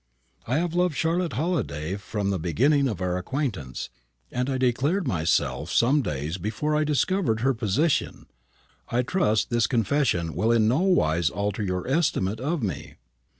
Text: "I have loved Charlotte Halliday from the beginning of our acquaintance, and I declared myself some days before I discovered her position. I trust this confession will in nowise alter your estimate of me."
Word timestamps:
"I 0.47 0.57
have 0.57 0.73
loved 0.73 0.95
Charlotte 0.95 1.33
Halliday 1.33 1.95
from 1.95 2.31
the 2.31 2.39
beginning 2.39 2.87
of 2.87 3.01
our 3.03 3.17
acquaintance, 3.17 3.91
and 4.31 4.49
I 4.49 4.57
declared 4.57 5.07
myself 5.07 5.69
some 5.69 6.01
days 6.01 6.39
before 6.39 6.75
I 6.75 6.83
discovered 6.83 7.41
her 7.41 7.53
position. 7.53 8.25
I 8.89 9.03
trust 9.03 9.51
this 9.51 9.67
confession 9.67 10.33
will 10.33 10.51
in 10.51 10.67
nowise 10.67 11.29
alter 11.29 11.61
your 11.61 11.87
estimate 11.87 12.39
of 12.39 12.63
me." 12.63 12.95